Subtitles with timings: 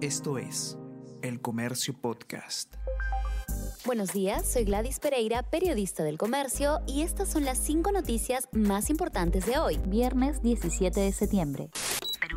[0.00, 0.78] Esto es
[1.20, 2.74] El Comercio Podcast.
[3.84, 8.88] Buenos días, soy Gladys Pereira, periodista del comercio, y estas son las cinco noticias más
[8.88, 11.68] importantes de hoy, viernes 17 de septiembre.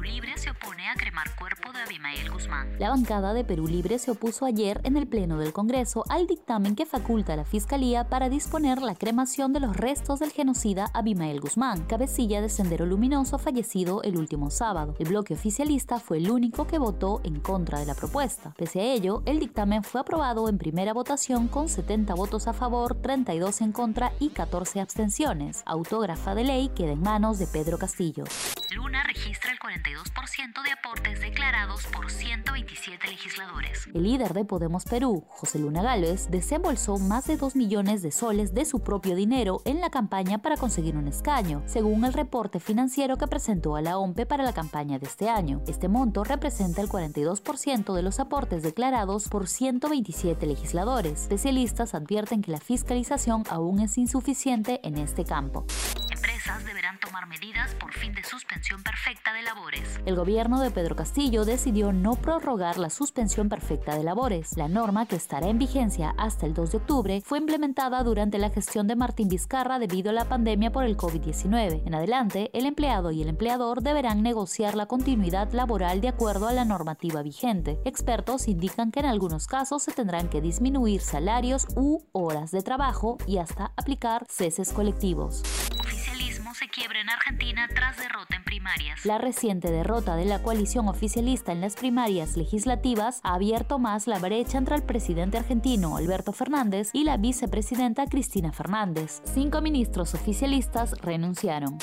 [0.03, 2.75] Libre se opone a cremar cuerpo de Abimael Guzmán.
[2.77, 6.75] La bancada de Perú Libre se opuso ayer en el Pleno del Congreso al dictamen
[6.75, 11.39] que faculta a la Fiscalía para disponer la cremación de los restos del genocida Abimael
[11.39, 14.95] Guzmán, cabecilla de Sendero Luminoso fallecido el último sábado.
[14.99, 18.53] El bloque oficialista fue el único que votó en contra de la propuesta.
[18.57, 22.95] Pese a ello, el dictamen fue aprobado en primera votación con 70 votos a favor,
[22.95, 25.63] 32 en contra y 14 abstenciones.
[25.65, 28.25] Autógrafa de ley queda en manos de Pedro Castillo.
[28.75, 33.87] Luna registra el 42% de aportes declarados por 127 legisladores.
[33.93, 38.55] El líder de Podemos Perú, José Luna Gálvez, desembolsó más de 2 millones de soles
[38.55, 43.17] de su propio dinero en la campaña para conseguir un escaño, según el reporte financiero
[43.17, 45.61] que presentó a la OMPE para la campaña de este año.
[45.67, 51.21] Este monto representa el 42% de los aportes declarados por 127 legisladores.
[51.21, 55.67] Especialistas advierten que la fiscalización aún es insuficiente en este campo
[56.61, 59.99] deberán tomar medidas por fin de suspensión perfecta de labores.
[60.05, 64.55] El gobierno de Pedro Castillo decidió no prorrogar la suspensión perfecta de labores.
[64.55, 68.49] La norma, que estará en vigencia hasta el 2 de octubre, fue implementada durante la
[68.49, 71.83] gestión de Martín Vizcarra debido a la pandemia por el COVID-19.
[71.85, 76.53] En adelante, el empleado y el empleador deberán negociar la continuidad laboral de acuerdo a
[76.53, 77.79] la normativa vigente.
[77.85, 83.17] Expertos indican que en algunos casos se tendrán que disminuir salarios u horas de trabajo
[83.25, 85.41] y hasta aplicar ceses colectivos
[86.91, 89.05] en Argentina tras derrota en primarias.
[89.05, 94.19] La reciente derrota de la coalición oficialista en las primarias legislativas ha abierto más la
[94.19, 99.21] brecha entre el presidente argentino Alberto Fernández y la vicepresidenta Cristina Fernández.
[99.23, 101.77] Cinco ministros oficialistas renunciaron.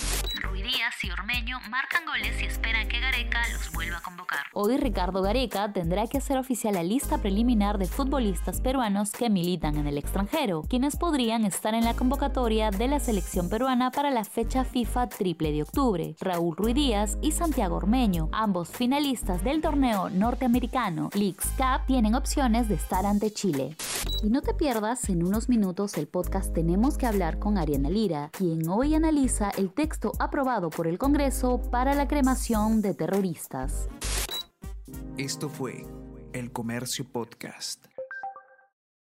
[0.50, 4.40] Ruidías y Ormeño marcan goles y esperan que Gareca los vuelva a convocar.
[4.52, 9.76] Hoy Ricardo Gareca tendrá que hacer oficial la lista preliminar de futbolistas peruanos que militan
[9.76, 14.24] en el extranjero, quienes podrían estar en la convocatoria de la selección peruana para la
[14.24, 16.16] fecha FIFA triple de octubre.
[16.20, 22.74] Raúl Ruidías y Santiago Ormeño, ambos finalistas del torneo norteamericano Leagues Cup, tienen opciones de
[22.74, 23.76] estar ante Chile.
[24.22, 28.30] Y no te pierdas en unos minutos el podcast Tenemos que hablar con Ariana Lira,
[28.32, 33.88] quien hoy analiza el texto aprobado por el Congreso para la cremación de terroristas.
[35.16, 35.84] Esto fue
[36.32, 37.86] El Comercio Podcast.